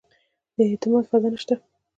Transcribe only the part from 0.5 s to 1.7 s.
د اعتماد فضا نه شته.